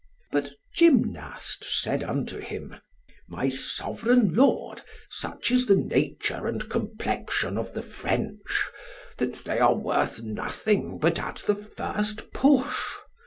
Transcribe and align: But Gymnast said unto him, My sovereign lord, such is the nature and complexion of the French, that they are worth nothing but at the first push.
But 0.31 0.49
Gymnast 0.73 1.63
said 1.63 2.03
unto 2.03 2.39
him, 2.39 2.75
My 3.29 3.49
sovereign 3.49 4.33
lord, 4.33 4.81
such 5.11 5.51
is 5.51 5.67
the 5.67 5.75
nature 5.75 6.47
and 6.47 6.67
complexion 6.71 7.55
of 7.55 7.75
the 7.75 7.83
French, 7.83 8.63
that 9.19 9.45
they 9.45 9.59
are 9.59 9.75
worth 9.75 10.23
nothing 10.23 10.97
but 10.97 11.19
at 11.19 11.43
the 11.45 11.53
first 11.55 12.33
push. 12.33 12.95